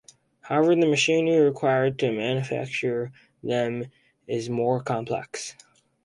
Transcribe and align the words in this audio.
However, 0.41 0.73
the 0.75 0.87
machinery 0.87 1.37
required 1.37 1.99
to 1.99 2.11
manufacture 2.11 3.11
them 3.43 3.85
is 4.25 4.49
more 4.49 4.81
complex. 4.81 5.55